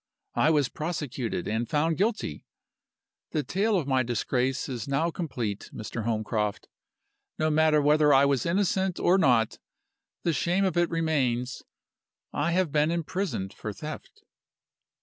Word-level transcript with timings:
I 0.33 0.49
was 0.49 0.67
prosecuted, 0.67 1.47
and 1.47 1.69
found 1.69 1.95
guilty. 1.95 2.43
The 3.33 3.43
tale 3.43 3.77
of 3.77 3.85
my 3.85 4.01
disgrace 4.01 4.67
is 4.67 4.87
now 4.87 5.11
complete, 5.11 5.69
Mr. 5.71 6.05
Holmcroft. 6.05 6.67
No 7.37 7.51
matter 7.51 7.79
whether 7.83 8.11
I 8.11 8.25
was 8.25 8.43
innocent 8.47 8.99
or 8.99 9.19
not, 9.19 9.59
the 10.23 10.33
shame 10.33 10.65
of 10.65 10.75
it 10.75 10.89
remains 10.89 11.61
I 12.33 12.49
have 12.53 12.71
been 12.71 12.89
imprisoned 12.89 13.53
for 13.53 13.71
theft. 13.73 14.23